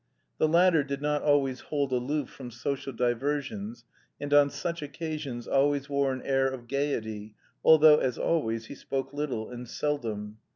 The 0.39 0.47
latter 0.47 0.83
did 0.83 0.99
not 0.99 1.21
always 1.21 1.59
hold 1.59 1.91
aloof 1.91 2.27
from 2.31 2.49
social 2.49 2.91
diversions, 2.91 3.85
and 4.19 4.33
on 4.33 4.49
such 4.49 4.81
occasions 4.81 5.47
always 5.47 5.91
wore 5.91 6.11
an 6.11 6.23
air 6.23 6.47
of 6.49 6.67
gaiety, 6.67 7.35
although, 7.63 7.99
as 7.99 8.17
always, 8.17 8.65
he 8.65 8.73
spoke 8.73 9.13
little 9.13 9.51
and 9.51 9.69
seldom. 9.69 10.39